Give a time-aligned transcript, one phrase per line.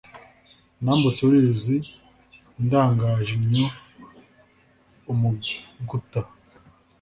[0.83, 1.77] Nambutse uruzi
[2.63, 6.21] ndangaje innyo-Umuguta.